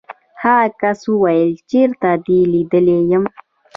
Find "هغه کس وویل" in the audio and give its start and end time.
0.41-1.51